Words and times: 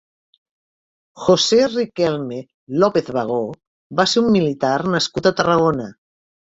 José 1.23 1.59
Riquelme 1.73 2.39
López-Bago 2.85 3.39
va 4.01 4.09
ser 4.15 4.27
un 4.27 4.35
militar 4.41 4.77
nascut 4.99 5.35
a 5.35 5.39
Tarragona. 5.43 5.93